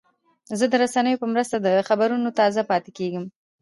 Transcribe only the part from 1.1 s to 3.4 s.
په مرسته د خبرونو تازه پاتې کېږم.